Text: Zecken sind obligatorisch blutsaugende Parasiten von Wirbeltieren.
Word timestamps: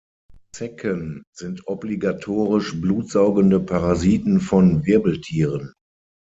Zecken 0.55 1.21
sind 1.31 1.67
obligatorisch 1.67 2.81
blutsaugende 2.81 3.59
Parasiten 3.59 4.39
von 4.39 4.83
Wirbeltieren. 4.87 5.73